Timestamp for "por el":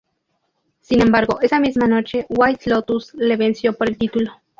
3.77-3.99